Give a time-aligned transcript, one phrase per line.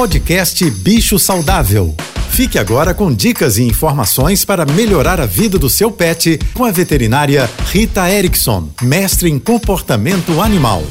[0.00, 1.94] Podcast Bicho Saudável.
[2.30, 6.70] Fique agora com dicas e informações para melhorar a vida do seu pet com a
[6.70, 10.82] veterinária Rita Erickson, mestre em comportamento animal.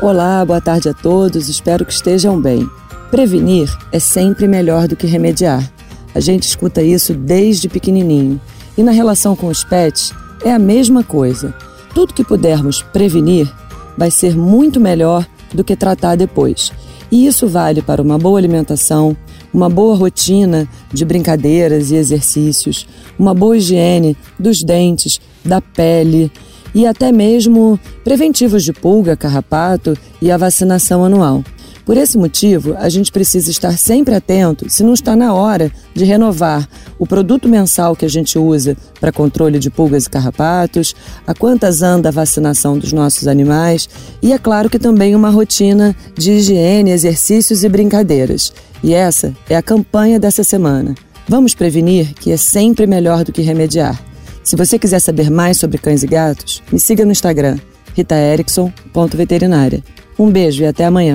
[0.00, 2.66] Olá, boa tarde a todos, espero que estejam bem.
[3.10, 5.70] Prevenir é sempre melhor do que remediar.
[6.14, 8.40] A gente escuta isso desde pequenininho.
[8.74, 11.54] E na relação com os pets, é a mesma coisa.
[11.94, 13.52] Tudo que pudermos prevenir
[13.98, 16.72] vai ser muito melhor do que tratar depois.
[17.10, 19.16] E isso vale para uma boa alimentação,
[19.52, 22.86] uma boa rotina de brincadeiras e exercícios,
[23.18, 26.30] uma boa higiene dos dentes, da pele
[26.74, 31.44] e até mesmo preventivos de pulga, carrapato e a vacinação anual.
[31.84, 36.04] Por esse motivo, a gente precisa estar sempre atento se não está na hora de
[36.04, 36.66] renovar
[36.98, 40.94] o produto mensal que a gente usa para controle de pulgas e carrapatos,
[41.26, 43.88] a quantas anda a vacinação dos nossos animais
[44.22, 48.52] e, é claro, que também uma rotina de higiene, exercícios e brincadeiras.
[48.82, 50.94] E essa é a campanha dessa semana.
[51.28, 54.00] Vamos prevenir, que é sempre melhor do que remediar.
[54.42, 57.58] Se você quiser saber mais sobre cães e gatos, me siga no Instagram,
[57.94, 59.82] ritaerickson.veterinária.
[60.18, 61.14] Um beijo e até amanhã.